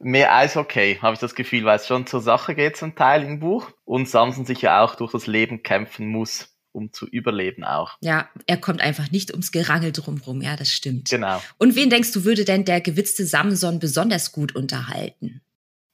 mehr 0.00 0.34
Eishockey, 0.34 0.98
habe 1.00 1.14
ich 1.14 1.20
das 1.20 1.34
Gefühl, 1.34 1.64
weil 1.64 1.76
es 1.76 1.86
schon 1.86 2.06
zur 2.06 2.20
Sache 2.20 2.54
geht 2.54 2.76
zum 2.76 2.94
Teil 2.94 3.22
im 3.22 3.40
Buch 3.40 3.70
und 3.84 4.08
Samson 4.08 4.44
sich 4.44 4.62
ja 4.62 4.82
auch 4.82 4.94
durch 4.94 5.12
das 5.12 5.26
Leben 5.26 5.62
kämpfen 5.62 6.06
muss, 6.06 6.54
um 6.72 6.92
zu 6.92 7.06
überleben 7.06 7.64
auch. 7.64 7.96
Ja, 8.00 8.28
er 8.46 8.58
kommt 8.58 8.80
einfach 8.80 9.10
nicht 9.10 9.30
ums 9.30 9.52
Gerangel 9.52 9.92
drumrum, 9.92 10.42
ja, 10.42 10.56
das 10.56 10.70
stimmt. 10.70 11.08
Genau. 11.10 11.40
Und 11.58 11.74
wen 11.76 11.90
denkst 11.90 12.12
du, 12.12 12.24
würde 12.24 12.44
denn 12.44 12.64
der 12.64 12.80
gewitzte 12.80 13.24
Samson 13.24 13.78
besonders 13.78 14.32
gut 14.32 14.54
unterhalten? 14.54 15.40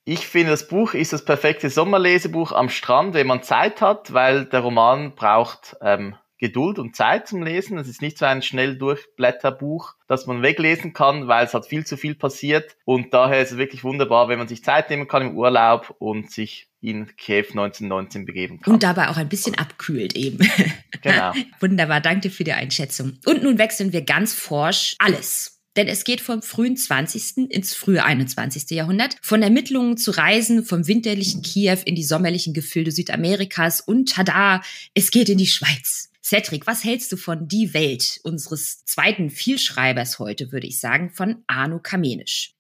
Ich 0.05 0.27
finde, 0.27 0.51
das 0.51 0.67
Buch 0.67 0.95
ist 0.95 1.13
das 1.13 1.25
perfekte 1.25 1.71
Sommerlesebuch 1.71 2.51
am 2.51 2.69
Strand, 2.69 3.15
wenn 3.15 3.29
man 3.29 3.45
Zeit 3.45 3.81
hat, 3.81 4.13
weil 4.13 4.47
der 4.47 4.61
Roman 4.61 5.15
braucht 5.15 5.77
ähm, 5.81 6.17
Geduld 6.43 6.81
und 6.81 6.97
Zeit 6.97 7.29
zum 7.29 7.45
Lesen. 7.45 7.79
Es 7.79 7.87
ist 7.87 8.03
nicht 8.03 8.19
so 8.19 8.25
ein 8.25 8.43
schnell 8.43 8.77
Durchblätterbuch, 8.77 9.95
das 10.09 10.27
man 10.27 10.43
weglesen 10.43 10.93
kann, 10.93 11.29
weil 11.29 11.47
es 11.47 11.55
hat 11.55 11.67
viel 11.67 11.87
zu 11.87 11.97
viel 11.97 12.17
passiert. 12.17 12.77
Und 12.85 13.15
daher 13.15 13.41
ist 13.41 13.53
es 13.53 13.59
wirklich 13.59 13.85
wunderbar, 13.85 14.29
wenn 14.29 14.41
man 14.41 14.49
sich 14.49 14.65
Zeit 14.65 14.91
nehmen 14.91 15.07
kann 15.07 15.23
im 15.23 15.37
Urlaub 15.37 15.95
und 16.01 16.33
sich 16.33 16.69
in 16.81 17.07
Kiew 17.17 17.45
1919 17.51 18.27
begeben 18.27 18.61
kann. 18.61 18.75
Und 18.75 18.83
dabei 18.83 19.09
auch 19.09 19.19
ein 19.19 19.29
bisschen 19.29 19.57
abkühlt 19.57 20.17
eben. 20.17 20.39
Genau. 21.01 21.33
Wunderbar, 21.61 22.01
danke 22.01 22.31
für 22.31 22.45
die 22.45 22.53
Einschätzung. 22.53 23.19
Und 23.27 23.43
nun 23.43 23.59
wechseln 23.59 23.93
wir 23.93 24.03
ganz 24.03 24.35
forsch 24.35 24.95
alles. 25.01 25.61
Denn 25.75 25.89
es 25.89 26.05
geht 26.05 26.21
vom 26.21 26.43
frühen 26.43 26.77
20. 26.77 27.51
ins 27.51 27.75
frühe 27.75 28.05
21. 28.05 28.71
Jahrhundert, 28.71 29.17
von 29.21 29.43
Ermittlungen 29.43 29.97
zu 29.97 30.13
Reisen 30.13 30.65
vom 30.65 30.87
winterlichen 30.87 31.43
Kiew 31.43 31.79
in 31.85 31.97
die 31.97 32.05
sommerlichen 32.05 32.55
Gefilde 32.55 32.93
Südamerikas 32.93 33.81
und 33.81 34.11
tada, 34.11 34.61
es 34.95 35.11
geht 35.11 35.29
in 35.29 35.39
die 35.39 35.47
Schweiz. 35.49 36.12
Cedric, 36.25 36.69
was 36.69 36.85
hältst 36.85 37.11
du 37.11 37.17
von 37.17 37.49
Die 37.49 37.75
Welt, 37.75 38.21
unseres 38.23 38.85
zweiten 38.85 39.29
Vielschreibers 39.29 40.21
heute, 40.21 40.53
würde 40.53 40.69
ich 40.69 40.79
sagen, 40.79 41.11
von 41.11 41.43
Arno 41.49 41.81
Kamenisch? 41.81 42.55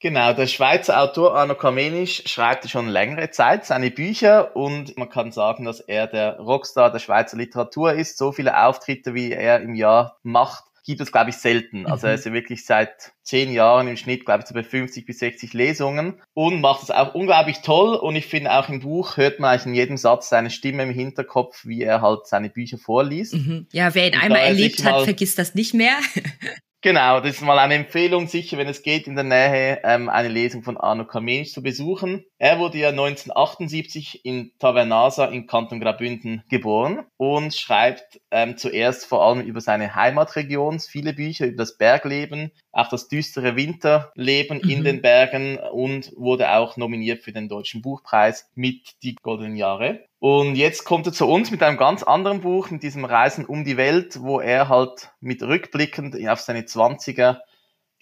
Genau, 0.00 0.34
der 0.34 0.46
Schweizer 0.46 1.00
Autor 1.00 1.34
Arno 1.34 1.54
Kamenisch 1.54 2.22
schreibt 2.26 2.68
schon 2.68 2.86
längere 2.86 3.30
Zeit 3.30 3.64
seine 3.64 3.90
Bücher 3.90 4.54
und 4.54 4.96
man 4.98 5.08
kann 5.08 5.32
sagen, 5.32 5.64
dass 5.64 5.80
er 5.80 6.06
der 6.06 6.38
Rockstar 6.38 6.92
der 6.92 6.98
Schweizer 6.98 7.38
Literatur 7.38 7.94
ist. 7.94 8.18
So 8.18 8.30
viele 8.30 8.62
Auftritte, 8.62 9.14
wie 9.14 9.32
er 9.32 9.60
im 9.62 9.74
Jahr 9.74 10.18
macht, 10.22 10.64
gibt 10.88 11.02
es, 11.02 11.12
glaube 11.12 11.28
ich, 11.28 11.36
selten. 11.36 11.86
Also 11.86 12.06
er 12.06 12.14
mhm. 12.14 12.18
ist 12.18 12.24
ja 12.24 12.32
wirklich 12.32 12.64
seit 12.64 13.12
zehn 13.22 13.52
Jahren 13.52 13.88
im 13.88 13.98
Schnitt, 13.98 14.24
glaube 14.24 14.40
ich, 14.42 14.48
so 14.48 14.54
bei 14.54 14.64
50 14.64 15.04
bis 15.04 15.18
60 15.18 15.52
Lesungen 15.52 16.22
und 16.32 16.62
macht 16.62 16.82
es 16.82 16.90
auch 16.90 17.14
unglaublich 17.14 17.58
toll. 17.58 17.94
Und 17.94 18.16
ich 18.16 18.24
finde 18.24 18.52
auch 18.52 18.70
im 18.70 18.80
Buch 18.80 19.18
hört 19.18 19.38
man 19.38 19.50
eigentlich 19.50 19.66
in 19.66 19.74
jedem 19.74 19.96
Satz 19.98 20.30
seine 20.30 20.48
Stimme 20.48 20.84
im 20.84 20.90
Hinterkopf, 20.90 21.66
wie 21.66 21.82
er 21.82 22.00
halt 22.00 22.26
seine 22.26 22.48
Bücher 22.48 22.78
vorliest. 22.78 23.34
Mhm. 23.34 23.66
Ja, 23.70 23.94
wer 23.94 24.06
ihn 24.06 24.14
und 24.14 24.22
einmal 24.22 24.40
erlebt 24.40 24.82
hat, 24.82 25.04
vergisst 25.04 25.38
das 25.38 25.54
nicht 25.54 25.74
mehr. 25.74 25.98
Genau, 26.80 27.18
das 27.18 27.30
ist 27.30 27.40
mal 27.42 27.58
eine 27.58 27.74
Empfehlung, 27.74 28.28
sicher, 28.28 28.56
wenn 28.56 28.68
es 28.68 28.82
geht, 28.84 29.08
in 29.08 29.16
der 29.16 29.24
Nähe 29.24 29.80
ähm, 29.82 30.08
eine 30.08 30.28
Lesung 30.28 30.62
von 30.62 30.76
Arno 30.76 31.04
Kamenisch 31.04 31.52
zu 31.52 31.60
besuchen. 31.60 32.24
Er 32.38 32.60
wurde 32.60 32.78
ja 32.78 32.90
1978 32.90 34.24
in 34.24 34.52
Tavernasa 34.60 35.24
in 35.24 35.48
Kanton 35.48 35.80
Graubünden 35.80 36.44
geboren 36.48 37.04
und 37.16 37.52
schreibt 37.52 38.20
ähm, 38.30 38.56
zuerst 38.56 39.06
vor 39.06 39.24
allem 39.24 39.40
über 39.40 39.60
seine 39.60 39.96
Heimatregion 39.96 40.78
viele 40.78 41.14
Bücher, 41.14 41.46
über 41.46 41.56
das 41.56 41.76
Bergleben, 41.78 42.52
auch 42.72 42.88
das 42.88 43.08
düstere 43.08 43.56
Winterleben 43.56 44.60
mhm. 44.62 44.70
in 44.70 44.84
den 44.84 45.02
Bergen 45.02 45.58
und 45.58 46.12
wurde 46.16 46.52
auch 46.52 46.76
nominiert 46.76 47.22
für 47.22 47.32
den 47.32 47.48
Deutschen 47.48 47.82
Buchpreis 47.82 48.50
mit 48.54 49.02
Die 49.02 49.14
Goldenen 49.14 49.56
Jahre. 49.56 50.04
Und 50.18 50.56
jetzt 50.56 50.84
kommt 50.84 51.06
er 51.06 51.12
zu 51.12 51.26
uns 51.26 51.50
mit 51.50 51.62
einem 51.62 51.76
ganz 51.76 52.02
anderen 52.02 52.40
Buch, 52.40 52.70
mit 52.70 52.82
diesem 52.82 53.04
Reisen 53.04 53.44
um 53.44 53.64
die 53.64 53.76
Welt, 53.76 54.20
wo 54.20 54.40
er 54.40 54.68
halt 54.68 55.12
mit 55.20 55.42
rückblickend 55.42 56.16
auf 56.28 56.40
seine 56.40 56.64
Zwanziger 56.64 57.42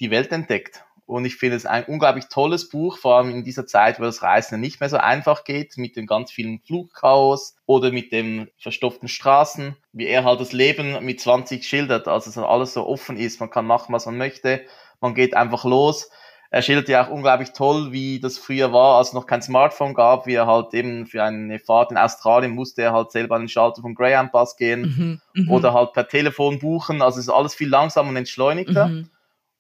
die 0.01 0.11
Welt 0.11 0.33
entdeckt. 0.33 0.86
Und 1.07 1.25
ich 1.25 1.37
finde 1.37 1.57
es 1.57 1.67
ein 1.67 1.85
unglaublich 1.85 2.27
tolles 2.27 2.69
Buch, 2.69 2.99
vor 2.99 3.17
allem 3.17 3.31
in 3.31 3.45
dieser 3.45 3.67
Zeit, 3.67 4.01
wo 4.01 4.05
das 4.05 4.23
Reisen 4.23 4.61
nicht 4.61 4.81
mehr 4.81 4.89
so 4.89 4.97
einfach 4.97 5.45
geht, 5.45 5.77
mit 5.79 5.97
dem 5.97 6.07
ganz 6.07 6.33
vielen 6.33 6.61
Flugchaos 6.61 7.57
oder 7.65 7.93
mit 7.93 8.11
den 8.11 8.49
verstopften 8.59 9.09
Straßen, 9.09 9.77
wie 9.93 10.07
er 10.07 10.25
halt 10.25 10.41
das 10.41 10.53
Leben 10.53 11.05
mit 11.05 11.21
20 11.21 11.65
schildert, 11.65 12.09
also 12.09 12.31
dass 12.31 12.39
alles 12.39 12.75
so 12.75 12.87
offen 12.87 13.17
ist, 13.17 13.39
man 13.39 13.51
kann 13.51 13.67
machen, 13.67 13.93
was 13.93 14.07
man 14.07 14.19
möchte, 14.19 14.63
man 15.01 15.15
geht 15.15 15.35
einfach 15.35 15.65
los 15.65 16.11
er 16.51 16.63
schildert 16.63 16.89
ja 16.89 17.05
auch 17.05 17.11
unglaublich 17.11 17.51
toll, 17.53 17.93
wie 17.93 18.21
das 18.21 18.39
früher 18.39 18.73
war, 18.73 18.99
als 18.99 19.09
es 19.09 19.15
noch 19.15 19.27
kein 19.27 19.43
Smartphone 19.43 19.95
gab, 19.95 20.27
wie 20.27 20.35
er 20.35 20.47
halt 20.47 20.73
eben 20.75 21.07
für 21.07 21.23
eine 21.23 21.59
Fahrt 21.59 21.91
in 21.91 21.99
Australien 21.99 22.53
musste 22.53 22.83
er 22.83 22.93
halt 22.93 23.11
selber 23.11 23.35
an 23.35 23.43
den 23.43 23.49
Schalter 23.49 23.83
vom 23.83 23.95
Graham 23.95 24.31
Pass 24.31 24.57
gehen 24.57 25.21
mhm, 25.35 25.43
mhm, 25.43 25.51
oder 25.51 25.75
halt 25.75 25.93
per 25.93 26.09
Telefon 26.09 26.59
buchen. 26.59 27.03
Also 27.03 27.19
es 27.19 27.27
ist 27.27 27.33
alles 27.33 27.55
viel 27.55 27.69
langsamer 27.69 28.09
und 28.11 28.17
entschleunigter. 28.17 28.89
Mhm. 28.89 29.11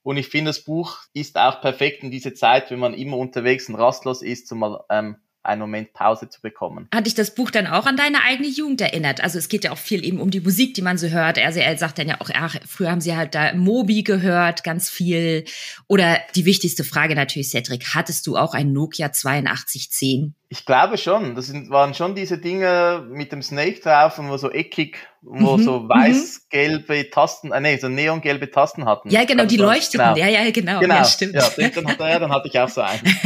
Und 0.06 0.18
ich 0.18 0.28
finde, 0.28 0.50
das 0.50 0.62
Buch 0.62 1.00
ist 1.14 1.36
auch 1.36 1.60
perfekt 1.60 2.04
in 2.04 2.12
diese 2.12 2.32
Zeit, 2.32 2.70
wenn 2.70 2.78
man 2.78 2.94
immer 2.94 3.16
unterwegs 3.16 3.68
und 3.68 3.74
rastlos 3.74 4.22
ist, 4.22 4.52
um 4.52 4.60
mal 4.60 4.84
ähm, 4.88 5.16
einen 5.46 5.60
Moment 5.60 5.92
Pause 5.92 6.28
zu 6.28 6.40
bekommen. 6.40 6.88
Hat 6.94 7.06
dich 7.06 7.14
das 7.14 7.34
Buch 7.34 7.50
dann 7.50 7.66
auch 7.66 7.86
an 7.86 7.96
deine 7.96 8.22
eigene 8.22 8.48
Jugend 8.48 8.80
erinnert? 8.80 9.22
Also 9.22 9.38
es 9.38 9.48
geht 9.48 9.64
ja 9.64 9.72
auch 9.72 9.78
viel 9.78 10.04
eben 10.04 10.20
um 10.20 10.30
die 10.30 10.40
Musik, 10.40 10.74
die 10.74 10.82
man 10.82 10.98
so 10.98 11.08
hört. 11.08 11.38
Also 11.38 11.60
er 11.60 11.76
sagt 11.78 11.98
dann 11.98 12.08
ja 12.08 12.20
auch, 12.20 12.30
ach, 12.34 12.56
früher 12.66 12.90
haben 12.90 13.00
sie 13.00 13.16
halt 13.16 13.34
da 13.34 13.54
Mobi 13.54 14.02
gehört, 14.02 14.64
ganz 14.64 14.90
viel. 14.90 15.44
Oder 15.88 16.18
die 16.34 16.44
wichtigste 16.44 16.84
Frage 16.84 17.14
natürlich, 17.14 17.50
Cedric, 17.50 17.94
hattest 17.94 18.26
du 18.26 18.36
auch 18.36 18.54
ein 18.54 18.72
Nokia 18.72 19.06
8210? 19.06 20.34
Ich 20.48 20.64
glaube 20.64 20.96
schon. 20.96 21.34
Das 21.34 21.46
sind, 21.46 21.70
waren 21.70 21.94
schon 21.94 22.14
diese 22.14 22.38
Dinge 22.38 23.04
mit 23.10 23.32
dem 23.32 23.42
Snake 23.42 23.80
drauf 23.80 24.18
und 24.18 24.28
wo 24.28 24.36
so 24.36 24.50
eckig, 24.50 24.98
wo 25.22 25.56
mhm. 25.56 25.62
so 25.62 25.80
mhm. 25.80 25.88
weiß-gelbe 25.88 27.10
Tasten, 27.10 27.50
äh, 27.50 27.60
nee, 27.60 27.76
so 27.78 27.88
neongelbe 27.88 28.50
Tasten 28.50 28.84
hatten. 28.84 29.10
Ja, 29.10 29.24
genau, 29.24 29.44
die 29.44 29.56
leuchteten. 29.56 30.14
Genau. 30.14 30.16
Ja, 30.16 30.28
ja, 30.28 30.50
genau. 30.50 30.80
Genau. 30.80 30.94
Ja, 30.94 31.04
stimmt. 31.04 31.34
Ja, 31.34 31.48
dann, 31.74 31.88
hat 31.88 32.00
er, 32.00 32.20
dann 32.20 32.32
hatte 32.32 32.48
ich 32.48 32.58
auch 32.58 32.68
so 32.68 32.80
einen. 32.80 33.02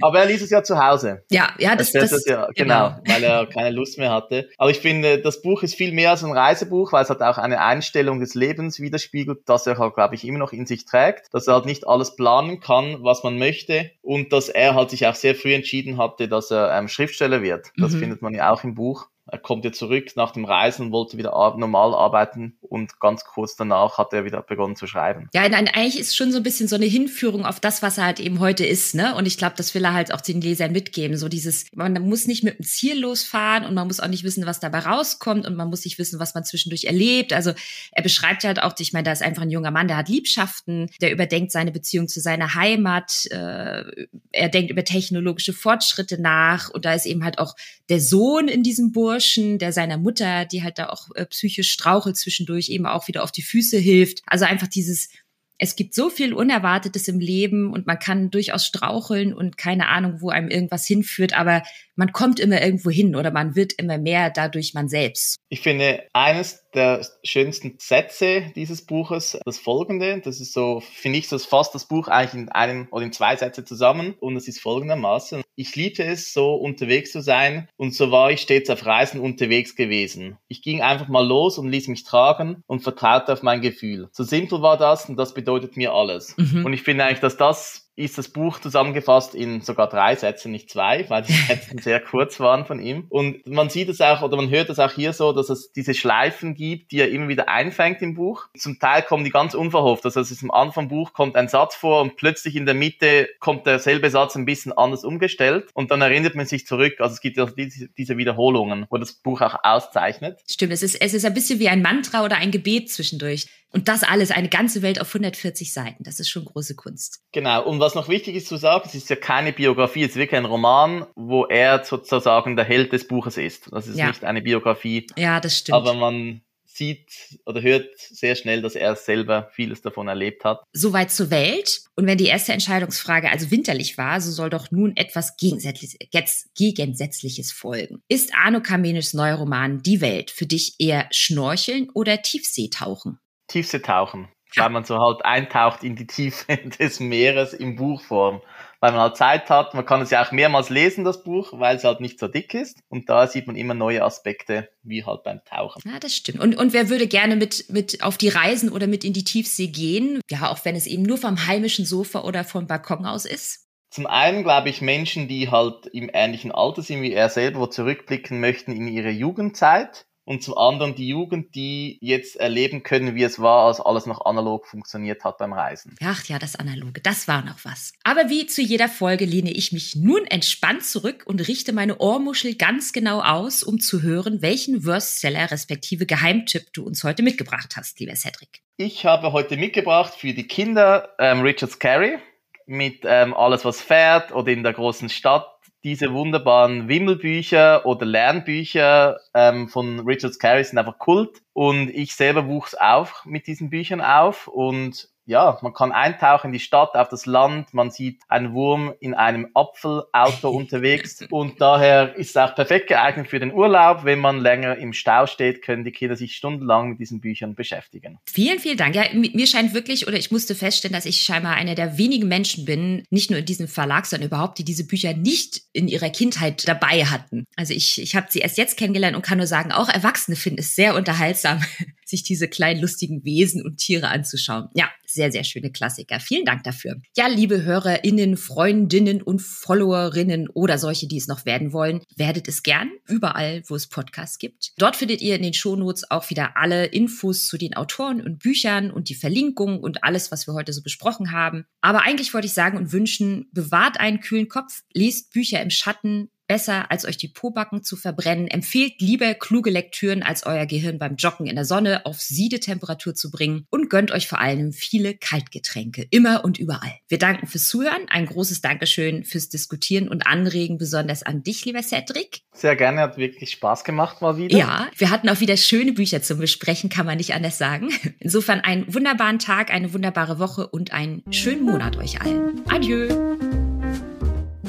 Aber 0.00 0.20
er 0.20 0.26
ließ 0.26 0.42
es 0.42 0.50
ja 0.50 0.62
zu 0.62 0.78
Hause. 0.78 1.22
Ja, 1.30 1.50
ja, 1.58 1.76
das, 1.76 1.92
das, 1.92 2.10
das 2.10 2.24
ja, 2.26 2.48
genau, 2.54 2.90
genau, 2.90 3.00
weil 3.06 3.24
er 3.24 3.46
keine 3.46 3.70
Lust 3.70 3.98
mehr 3.98 4.12
hatte. 4.12 4.48
Aber 4.58 4.70
ich 4.70 4.78
finde, 4.78 5.20
das 5.20 5.42
Buch 5.42 5.62
ist 5.62 5.74
viel 5.74 5.92
mehr 5.92 6.10
als 6.10 6.24
ein 6.24 6.32
Reisebuch, 6.32 6.92
weil 6.92 7.02
es 7.02 7.10
hat 7.10 7.22
auch 7.22 7.38
eine 7.38 7.60
Einstellung 7.60 8.20
des 8.20 8.34
Lebens 8.34 8.80
widerspiegelt, 8.80 9.48
dass 9.48 9.66
er 9.66 9.78
halt, 9.78 9.94
glaube 9.94 10.14
ich, 10.14 10.26
immer 10.26 10.38
noch 10.38 10.52
in 10.52 10.66
sich 10.66 10.84
trägt, 10.84 11.32
dass 11.32 11.46
er 11.46 11.54
halt 11.54 11.66
nicht 11.66 11.86
alles 11.86 12.16
planen 12.16 12.60
kann, 12.60 12.98
was 13.02 13.22
man 13.22 13.38
möchte 13.38 13.90
und 14.02 14.32
dass 14.32 14.48
er 14.48 14.74
halt 14.74 14.90
sich 14.90 15.06
auch 15.06 15.14
sehr 15.14 15.34
früh 15.34 15.54
entschieden 15.54 15.98
hatte, 15.98 16.28
dass 16.28 16.50
er 16.50 16.76
ähm, 16.76 16.88
Schriftsteller 16.88 17.42
wird. 17.42 17.70
Das 17.76 17.92
mhm. 17.92 18.00
findet 18.00 18.22
man 18.22 18.34
ja 18.34 18.52
auch 18.52 18.64
im 18.64 18.74
Buch. 18.74 19.08
Er 19.28 19.38
kommt 19.38 19.64
ja 19.64 19.72
zurück 19.72 20.12
nach 20.14 20.30
dem 20.30 20.44
Reisen 20.44 20.86
und 20.86 20.92
wollte 20.92 21.18
wieder 21.18 21.32
normal 21.56 21.94
arbeiten 21.94 22.58
und 22.66 23.00
ganz 23.00 23.24
kurz 23.24 23.56
danach 23.56 23.98
hat 23.98 24.12
er 24.12 24.24
wieder 24.24 24.42
begonnen 24.42 24.76
zu 24.76 24.86
schreiben. 24.86 25.28
Ja, 25.34 25.48
nein, 25.48 25.68
eigentlich 25.68 25.98
ist 25.98 26.16
schon 26.16 26.32
so 26.32 26.38
ein 26.38 26.42
bisschen 26.42 26.68
so 26.68 26.76
eine 26.76 26.86
Hinführung 26.86 27.44
auf 27.44 27.60
das, 27.60 27.82
was 27.82 27.98
er 27.98 28.04
halt 28.04 28.20
eben 28.20 28.40
heute 28.40 28.64
ist, 28.64 28.94
ne? 28.94 29.14
Und 29.14 29.26
ich 29.26 29.38
glaube, 29.38 29.54
das 29.56 29.74
will 29.74 29.84
er 29.84 29.94
halt 29.94 30.12
auch 30.12 30.20
den 30.20 30.40
Lesern 30.40 30.72
mitgeben. 30.72 31.16
So 31.16 31.28
dieses, 31.28 31.66
man 31.74 31.94
muss 32.02 32.26
nicht 32.26 32.44
mit 32.44 32.58
dem 32.58 32.64
Ziel 32.64 32.98
losfahren 32.98 33.64
und 33.64 33.74
man 33.74 33.86
muss 33.86 34.00
auch 34.00 34.08
nicht 34.08 34.24
wissen, 34.24 34.46
was 34.46 34.60
dabei 34.60 34.80
rauskommt 34.80 35.46
und 35.46 35.56
man 35.56 35.68
muss 35.68 35.84
nicht 35.84 35.98
wissen, 35.98 36.20
was 36.20 36.34
man 36.34 36.44
zwischendurch 36.44 36.84
erlebt. 36.84 37.32
Also 37.32 37.52
er 37.92 38.02
beschreibt 38.02 38.44
halt 38.44 38.62
auch, 38.62 38.74
ich 38.78 38.92
meine, 38.92 39.04
da 39.04 39.12
ist 39.12 39.22
einfach 39.22 39.42
ein 39.42 39.50
junger 39.50 39.70
Mann, 39.70 39.88
der 39.88 39.96
hat 39.96 40.08
Liebschaften, 40.08 40.90
der 41.00 41.12
überdenkt 41.12 41.52
seine 41.52 41.72
Beziehung 41.72 42.08
zu 42.08 42.20
seiner 42.20 42.54
Heimat, 42.54 43.26
äh, 43.30 44.06
er 44.32 44.48
denkt 44.48 44.70
über 44.70 44.84
technologische 44.84 45.52
Fortschritte 45.52 46.20
nach 46.20 46.70
und 46.70 46.84
da 46.84 46.94
ist 46.94 47.06
eben 47.06 47.24
halt 47.24 47.38
auch 47.38 47.54
der 47.88 48.00
Sohn 48.00 48.48
in 48.48 48.62
diesem 48.62 48.92
Bursch 48.92 49.16
Burschen, 49.36 49.58
der 49.58 49.72
seiner 49.72 49.98
Mutter, 49.98 50.44
die 50.44 50.62
halt 50.62 50.78
da 50.78 50.88
auch 50.88 51.08
äh, 51.14 51.26
psychisch 51.26 51.70
strauchelt 51.70 52.16
zwischendurch, 52.16 52.55
eben 52.58 52.86
auch 52.86 53.08
wieder 53.08 53.22
auf 53.22 53.32
die 53.32 53.42
Füße 53.42 53.78
hilft. 53.78 54.22
Also 54.26 54.44
einfach 54.44 54.66
dieses, 54.66 55.10
es 55.58 55.76
gibt 55.76 55.94
so 55.94 56.10
viel 56.10 56.34
Unerwartetes 56.34 57.08
im 57.08 57.20
Leben 57.20 57.72
und 57.72 57.86
man 57.86 57.98
kann 57.98 58.30
durchaus 58.30 58.66
straucheln 58.66 59.32
und 59.32 59.56
keine 59.56 59.88
Ahnung, 59.88 60.20
wo 60.20 60.30
einem 60.30 60.48
irgendwas 60.48 60.86
hinführt, 60.86 61.32
aber 61.34 61.62
man 61.96 62.12
kommt 62.12 62.38
immer 62.38 62.62
irgendwo 62.62 62.90
hin 62.90 63.16
oder 63.16 63.30
man 63.30 63.56
wird 63.56 63.72
immer 63.72 63.98
mehr 63.98 64.30
dadurch 64.30 64.74
man 64.74 64.88
selbst. 64.88 65.36
Ich 65.48 65.60
finde, 65.60 66.04
eines 66.12 66.64
der 66.74 67.06
schönsten 67.24 67.76
Sätze 67.78 68.52
dieses 68.54 68.84
Buches 68.84 69.38
das 69.44 69.58
folgende. 69.58 70.20
Das 70.20 70.40
ist 70.40 70.52
so, 70.52 70.80
finde 70.80 71.18
ich, 71.18 71.28
das 71.28 71.46
fasst 71.46 71.74
das 71.74 71.86
Buch 71.86 72.08
eigentlich 72.08 72.34
in 72.34 72.48
einem 72.50 72.88
oder 72.90 73.04
in 73.04 73.12
zwei 73.12 73.34
Sätze 73.34 73.64
zusammen 73.64 74.14
und 74.20 74.36
es 74.36 74.46
ist 74.46 74.60
folgendermaßen. 74.60 75.42
Ich 75.56 75.74
liebte 75.74 76.04
es, 76.04 76.34
so 76.34 76.54
unterwegs 76.54 77.12
zu 77.12 77.22
sein 77.22 77.68
und 77.76 77.94
so 77.94 78.10
war 78.10 78.30
ich 78.30 78.42
stets 78.42 78.68
auf 78.68 78.84
Reisen 78.84 79.20
unterwegs 79.20 79.74
gewesen. 79.74 80.36
Ich 80.48 80.60
ging 80.60 80.82
einfach 80.82 81.08
mal 81.08 81.26
los 81.26 81.56
und 81.56 81.70
ließ 81.70 81.88
mich 81.88 82.04
tragen 82.04 82.62
und 82.66 82.80
vertraute 82.80 83.32
auf 83.32 83.42
mein 83.42 83.62
Gefühl. 83.62 84.08
So 84.12 84.22
simpel 84.22 84.60
war 84.60 84.76
das 84.76 85.08
und 85.08 85.16
das 85.16 85.32
bedeutet 85.32 85.78
mir 85.78 85.94
alles. 85.94 86.36
Mhm. 86.36 86.66
Und 86.66 86.72
ich 86.74 86.82
finde 86.82 87.04
eigentlich, 87.04 87.20
dass 87.20 87.38
das 87.38 87.85
ist 87.96 88.18
das 88.18 88.28
Buch 88.28 88.60
zusammengefasst 88.60 89.34
in 89.34 89.62
sogar 89.62 89.88
drei 89.88 90.14
Sätzen, 90.14 90.52
nicht 90.52 90.70
zwei, 90.70 91.08
weil 91.08 91.22
die 91.22 91.32
Sätze 91.48 91.76
sehr 91.80 92.00
kurz 92.00 92.38
waren 92.38 92.66
von 92.66 92.78
ihm. 92.78 93.06
Und 93.08 93.46
man 93.46 93.70
sieht 93.70 93.88
es 93.88 94.00
auch, 94.02 94.22
oder 94.22 94.36
man 94.36 94.50
hört 94.50 94.68
es 94.68 94.78
auch 94.78 94.92
hier 94.92 95.14
so, 95.14 95.32
dass 95.32 95.48
es 95.48 95.72
diese 95.72 95.94
Schleifen 95.94 96.54
gibt, 96.54 96.92
die 96.92 97.00
er 97.00 97.10
immer 97.10 97.28
wieder 97.28 97.48
einfängt 97.48 98.02
im 98.02 98.14
Buch. 98.14 98.46
Zum 98.56 98.78
Teil 98.78 99.02
kommen 99.02 99.24
die 99.24 99.30
ganz 99.30 99.54
unverhofft. 99.54 100.04
Also 100.04 100.20
es 100.20 100.30
ist 100.30 100.42
am 100.42 100.50
Anfang 100.50 100.88
Buch 100.88 101.14
kommt 101.14 101.36
ein 101.36 101.48
Satz 101.48 101.74
vor 101.74 102.02
und 102.02 102.16
plötzlich 102.16 102.54
in 102.54 102.66
der 102.66 102.74
Mitte 102.74 103.28
kommt 103.40 103.66
derselbe 103.66 104.10
Satz 104.10 104.36
ein 104.36 104.44
bisschen 104.44 104.72
anders 104.72 105.02
umgestellt 105.02 105.70
und 105.72 105.90
dann 105.90 106.02
erinnert 106.02 106.34
man 106.34 106.44
sich 106.44 106.66
zurück. 106.66 107.00
Also 107.00 107.14
es 107.14 107.20
gibt 107.20 107.38
diese, 107.56 107.88
diese 107.88 108.16
Wiederholungen, 108.18 108.86
wo 108.90 108.98
das 108.98 109.14
Buch 109.14 109.40
auch 109.40 109.56
auszeichnet. 109.62 110.40
Stimmt, 110.48 110.72
es 110.72 110.82
ist, 110.82 111.00
es 111.00 111.14
ist 111.14 111.24
ein 111.24 111.34
bisschen 111.34 111.58
wie 111.58 111.68
ein 111.68 111.80
Mantra 111.80 112.24
oder 112.24 112.36
ein 112.36 112.50
Gebet 112.50 112.90
zwischendurch. 112.90 113.46
Und 113.72 113.88
das 113.88 114.02
alles, 114.02 114.30
eine 114.30 114.48
ganze 114.48 114.82
Welt 114.82 115.00
auf 115.00 115.08
140 115.08 115.72
Seiten. 115.72 116.04
Das 116.04 116.20
ist 116.20 116.28
schon 116.28 116.44
große 116.44 116.76
Kunst. 116.76 117.20
Genau. 117.32 117.64
Und 117.64 117.80
was 117.80 117.94
noch 117.94 118.08
wichtig 118.08 118.36
ist 118.36 118.48
zu 118.48 118.56
sagen, 118.56 118.84
es 118.86 118.94
ist 118.94 119.10
ja 119.10 119.16
keine 119.16 119.52
Biografie, 119.52 120.04
es 120.04 120.10
ist 120.10 120.16
wirklich 120.16 120.38
ein 120.38 120.44
Roman, 120.44 121.06
wo 121.14 121.44
er 121.44 121.84
sozusagen 121.84 122.56
der 122.56 122.64
Held 122.64 122.92
des 122.92 123.06
Buches 123.06 123.36
ist. 123.36 123.68
Das 123.72 123.86
ist 123.86 123.98
ja. 123.98 124.08
nicht 124.08 124.24
eine 124.24 124.40
Biografie. 124.40 125.06
Ja, 125.16 125.40
das 125.40 125.58
stimmt. 125.58 125.76
Aber 125.76 125.94
man 125.94 126.42
sieht 126.76 127.38
oder 127.44 127.62
hört 127.62 127.88
sehr 127.98 128.36
schnell, 128.36 128.62
dass 128.62 128.74
er 128.74 128.96
selber 128.96 129.50
vieles 129.52 129.82
davon 129.82 130.08
erlebt 130.08 130.44
hat. 130.44 130.62
Soweit 130.72 131.10
zur 131.10 131.30
Welt. 131.30 131.82
Und 131.96 132.06
wenn 132.06 132.18
die 132.18 132.26
erste 132.26 132.52
Entscheidungsfrage 132.52 133.30
also 133.30 133.50
winterlich 133.50 133.98
war, 133.98 134.20
so 134.20 134.30
soll 134.30 134.50
doch 134.50 134.70
nun 134.70 134.96
etwas 134.96 135.36
Gegensätzliches 135.36 137.52
folgen. 137.52 138.02
Ist 138.08 138.32
Arno 138.34 138.60
Kamenis 138.60 139.14
neuer 139.14 139.36
Roman 139.36 139.82
Die 139.82 140.00
Welt 140.00 140.30
für 140.30 140.46
dich 140.46 140.76
eher 140.78 141.08
Schnorcheln 141.10 141.90
oder 141.94 142.22
Tiefseetauchen? 142.22 143.18
Tiefseetauchen, 143.48 144.28
weil 144.56 144.70
man 144.70 144.84
so 144.84 144.98
halt 144.98 145.24
eintaucht 145.24 145.82
in 145.84 145.96
die 145.96 146.06
Tiefe 146.06 146.56
des 146.78 147.00
Meeres 147.00 147.52
in 147.52 147.76
Buchform. 147.76 148.42
Weil 148.80 148.92
man 148.92 149.00
halt 149.00 149.16
Zeit 149.16 149.48
hat, 149.48 149.72
man 149.72 149.86
kann 149.86 150.02
es 150.02 150.10
ja 150.10 150.24
auch 150.24 150.32
mehrmals 150.32 150.68
lesen, 150.68 151.02
das 151.04 151.24
Buch, 151.24 151.52
weil 151.54 151.76
es 151.76 151.84
halt 151.84 152.00
nicht 152.00 152.18
so 152.18 152.28
dick 152.28 152.52
ist. 152.52 152.78
Und 152.88 153.08
da 153.08 153.26
sieht 153.26 153.46
man 153.46 153.56
immer 153.56 153.72
neue 153.72 154.04
Aspekte, 154.04 154.68
wie 154.82 155.04
halt 155.04 155.22
beim 155.22 155.40
Tauchen. 155.44 155.80
Ja, 155.86 155.98
das 155.98 156.14
stimmt. 156.14 156.40
Und, 156.40 156.56
und 156.56 156.74
wer 156.74 156.90
würde 156.90 157.06
gerne 157.06 157.36
mit, 157.36 157.70
mit 157.70 158.02
auf 158.02 158.18
die 158.18 158.28
Reisen 158.28 158.70
oder 158.70 158.86
mit 158.86 159.02
in 159.02 159.14
die 159.14 159.24
Tiefsee 159.24 159.68
gehen? 159.68 160.20
Ja, 160.30 160.50
auch 160.50 160.64
wenn 160.64 160.76
es 160.76 160.86
eben 160.86 161.04
nur 161.04 161.16
vom 161.16 161.46
heimischen 161.46 161.86
Sofa 161.86 162.20
oder 162.20 162.44
vom 162.44 162.66
Balkon 162.66 163.06
aus 163.06 163.24
ist. 163.24 163.66
Zum 163.90 164.06
einen 164.06 164.42
glaube 164.42 164.68
ich 164.68 164.82
Menschen, 164.82 165.26
die 165.26 165.50
halt 165.50 165.86
im 165.86 166.10
ähnlichen 166.12 166.52
Alter 166.52 166.82
sind 166.82 167.00
wie 167.00 167.12
er 167.12 167.30
selber, 167.30 167.60
wo 167.60 167.66
zurückblicken 167.66 168.40
möchten 168.40 168.72
in 168.72 168.88
ihre 168.88 169.10
Jugendzeit 169.10 170.06
und 170.26 170.42
zum 170.42 170.58
anderen 170.58 170.96
die 170.96 171.06
Jugend, 171.06 171.54
die 171.54 171.98
jetzt 172.00 172.36
erleben 172.36 172.82
können, 172.82 173.14
wie 173.14 173.22
es 173.22 173.38
war, 173.38 173.68
als 173.68 173.80
alles 173.80 174.06
noch 174.06 174.26
analog 174.26 174.66
funktioniert 174.66 175.22
hat 175.22 175.38
beim 175.38 175.52
Reisen. 175.52 175.94
Ach 176.02 176.24
ja, 176.24 176.38
das 176.40 176.56
Analoge, 176.56 177.00
das 177.00 177.28
war 177.28 177.44
noch 177.44 177.64
was. 177.64 177.92
Aber 178.02 178.28
wie 178.28 178.46
zu 178.46 178.60
jeder 178.60 178.88
Folge 178.88 179.24
lehne 179.24 179.52
ich 179.52 179.70
mich 179.70 179.94
nun 179.94 180.26
entspannt 180.26 180.84
zurück 180.84 181.22
und 181.26 181.46
richte 181.46 181.72
meine 181.72 181.98
Ohrmuschel 181.98 182.56
ganz 182.56 182.92
genau 182.92 183.22
aus, 183.22 183.62
um 183.62 183.78
zu 183.78 184.02
hören, 184.02 184.42
welchen 184.42 184.84
Worstseller 184.84 185.52
respektive 185.52 186.06
Geheimtipp 186.06 186.72
du 186.72 186.84
uns 186.84 187.04
heute 187.04 187.22
mitgebracht 187.22 187.74
hast, 187.76 188.00
lieber 188.00 188.16
Cedric. 188.16 188.62
Ich 188.76 189.06
habe 189.06 189.32
heute 189.32 189.56
mitgebracht 189.56 190.12
für 190.14 190.34
die 190.34 190.48
Kinder 190.48 191.14
ähm, 191.20 191.42
Richard 191.42 191.70
Scarry 191.70 192.18
mit 192.66 193.04
ähm, 193.04 193.32
Alles, 193.32 193.64
was 193.64 193.80
fährt 193.80 194.32
oder 194.32 194.50
in 194.50 194.64
der 194.64 194.72
großen 194.72 195.08
Stadt 195.08 195.46
diese 195.86 196.12
wunderbaren 196.12 196.88
Wimmelbücher 196.88 197.86
oder 197.86 198.04
Lernbücher 198.04 199.20
ähm, 199.34 199.68
von 199.68 200.00
Richard 200.00 200.34
Scarry 200.34 200.64
sind 200.64 200.78
einfach 200.78 200.98
Kult. 200.98 201.42
Und 201.52 201.90
ich 201.90 202.16
selber 202.16 202.48
wuchs 202.48 202.74
auch 202.74 203.24
mit 203.24 203.46
diesen 203.46 203.70
Büchern 203.70 204.00
auf 204.00 204.48
und 204.48 205.08
ja, 205.26 205.58
man 205.60 205.74
kann 205.74 205.92
eintauchen 205.92 206.48
in 206.48 206.52
die 206.52 206.60
Stadt, 206.60 206.94
auf 206.94 207.08
das 207.08 207.26
Land, 207.26 207.74
man 207.74 207.90
sieht 207.90 208.22
einen 208.28 208.54
Wurm 208.54 208.94
in 209.00 209.14
einem 209.14 209.48
Apfelauto 209.54 210.50
unterwegs 210.50 211.26
und 211.30 211.60
daher 211.60 212.14
ist 212.14 212.30
es 212.30 212.36
auch 212.36 212.54
perfekt 212.54 212.86
geeignet 212.86 213.28
für 213.28 213.40
den 213.40 213.52
Urlaub. 213.52 214.04
Wenn 214.04 214.20
man 214.20 214.40
länger 214.40 214.76
im 214.76 214.92
Stau 214.92 215.26
steht, 215.26 215.62
können 215.62 215.84
die 215.84 215.90
Kinder 215.90 216.16
sich 216.16 216.36
stundenlang 216.36 216.90
mit 216.90 217.00
diesen 217.00 217.20
Büchern 217.20 217.54
beschäftigen. 217.54 218.18
Vielen, 218.30 218.60
vielen 218.60 218.76
Dank. 218.76 218.94
Ja, 218.94 219.04
mir 219.12 219.46
scheint 219.46 219.74
wirklich, 219.74 220.06
oder 220.06 220.16
ich 220.16 220.30
musste 220.30 220.54
feststellen, 220.54 220.94
dass 220.94 221.06
ich 221.06 221.20
scheinbar 221.20 221.54
einer 221.54 221.74
der 221.74 221.98
wenigen 221.98 222.28
Menschen 222.28 222.64
bin, 222.64 223.04
nicht 223.10 223.30
nur 223.30 223.40
in 223.40 223.44
diesem 223.44 223.66
Verlag, 223.66 224.06
sondern 224.06 224.28
überhaupt, 224.28 224.58
die 224.58 224.64
diese 224.64 224.86
Bücher 224.86 225.12
nicht 225.14 225.62
in 225.72 225.88
ihrer 225.88 226.10
Kindheit 226.10 226.68
dabei 226.68 227.04
hatten. 227.04 227.44
Also 227.56 227.74
ich, 227.74 228.00
ich 228.00 228.14
habe 228.14 228.26
sie 228.30 228.38
erst 228.38 228.58
jetzt 228.58 228.76
kennengelernt 228.76 229.16
und 229.16 229.22
kann 229.22 229.38
nur 229.38 229.46
sagen, 229.48 229.72
auch 229.72 229.88
Erwachsene 229.88 230.36
finden 230.36 230.60
es 230.60 230.76
sehr 230.76 230.94
unterhaltsam, 230.94 231.60
sich 232.08 232.22
diese 232.22 232.48
kleinen 232.48 232.80
lustigen 232.80 233.24
Wesen 233.24 233.62
und 233.62 233.78
Tiere 233.78 234.08
anzuschauen. 234.08 234.68
Ja, 234.74 234.88
sehr, 235.06 235.32
sehr 235.32 235.44
schöne 235.44 235.70
Klassiker. 235.70 236.20
Vielen 236.20 236.44
Dank 236.44 236.64
dafür. 236.64 237.00
Ja, 237.16 237.26
liebe 237.26 237.62
HörerInnen, 237.62 238.36
Freundinnen 238.36 239.22
und 239.22 239.42
Followerinnen 239.42 240.48
oder 240.48 240.78
solche, 240.78 241.06
die 241.06 241.16
es 241.16 241.28
noch 241.28 241.44
werden 241.44 241.72
wollen, 241.72 242.00
werdet 242.16 242.48
es 242.48 242.62
gern 242.62 242.90
überall, 243.06 243.62
wo 243.66 243.74
es 243.74 243.88
Podcasts 243.88 244.38
gibt. 244.38 244.72
Dort 244.78 244.96
findet 244.96 245.20
ihr 245.20 245.36
in 245.36 245.42
den 245.42 245.54
Shownotes 245.54 246.10
auch 246.10 246.30
wieder 246.30 246.56
alle 246.56 246.86
Infos 246.86 247.46
zu 247.46 247.58
den 247.58 247.74
Autoren 247.74 248.20
und 248.20 248.38
Büchern 248.38 248.90
und 248.90 249.08
die 249.08 249.14
Verlinkungen 249.14 249.80
und 249.80 250.04
alles, 250.04 250.30
was 250.30 250.46
wir 250.46 250.54
heute 250.54 250.72
so 250.72 250.82
besprochen 250.82 251.32
haben. 251.32 251.66
Aber 251.80 252.02
eigentlich 252.02 252.34
wollte 252.34 252.46
ich 252.46 252.54
sagen 252.54 252.78
und 252.78 252.92
wünschen, 252.92 253.48
bewahrt 253.52 253.98
einen 254.00 254.20
kühlen 254.20 254.48
Kopf, 254.48 254.82
lest 254.92 255.32
Bücher 255.32 255.60
im 255.62 255.70
Schatten, 255.70 256.30
besser, 256.46 256.90
als 256.90 257.04
euch 257.04 257.16
die 257.16 257.28
Pobacken 257.28 257.82
zu 257.82 257.96
verbrennen. 257.96 258.48
Empfehlt 258.48 259.00
lieber 259.00 259.34
kluge 259.34 259.70
Lektüren, 259.70 260.22
als 260.22 260.46
euer 260.46 260.66
Gehirn 260.66 260.98
beim 260.98 261.16
Joggen 261.16 261.46
in 261.46 261.56
der 261.56 261.64
Sonne 261.64 262.06
auf 262.06 262.20
Siedetemperatur 262.20 263.14
zu 263.14 263.30
bringen 263.30 263.66
und 263.70 263.90
gönnt 263.90 264.10
euch 264.10 264.28
vor 264.28 264.40
allem 264.40 264.72
viele 264.72 265.14
Kaltgetränke, 265.14 266.06
immer 266.10 266.44
und 266.44 266.58
überall. 266.58 266.94
Wir 267.08 267.18
danken 267.18 267.46
fürs 267.46 267.68
Zuhören, 267.68 268.06
ein 268.08 268.26
großes 268.26 268.60
Dankeschön 268.60 269.24
fürs 269.24 269.48
Diskutieren 269.48 270.08
und 270.08 270.26
Anregen, 270.26 270.78
besonders 270.78 271.22
an 271.22 271.42
dich, 271.42 271.64
lieber 271.64 271.82
Cedric. 271.82 272.42
Sehr 272.52 272.76
gerne, 272.76 273.00
hat 273.00 273.16
wirklich 273.16 273.50
Spaß 273.50 273.84
gemacht 273.84 274.22
mal 274.22 274.36
wieder. 274.36 274.56
Ja, 274.56 274.88
wir 274.96 275.10
hatten 275.10 275.28
auch 275.28 275.40
wieder 275.40 275.56
schöne 275.56 275.92
Bücher 275.92 276.22
zum 276.22 276.38
Besprechen, 276.38 276.90
kann 276.90 277.06
man 277.06 277.18
nicht 277.18 277.34
anders 277.34 277.58
sagen. 277.58 277.90
Insofern 278.18 278.60
einen 278.60 278.92
wunderbaren 278.92 279.38
Tag, 279.38 279.70
eine 279.70 279.92
wunderbare 279.92 280.38
Woche 280.38 280.66
und 280.66 280.92
einen 280.92 281.22
schönen 281.30 281.62
Monat 281.62 281.96
euch 281.96 282.20
allen. 282.20 282.62
Adieu. 282.68 283.65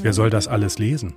Wer 0.07 0.13
soll 0.13 0.29
das 0.29 0.47
alles 0.47 0.79
lesen? 0.79 1.15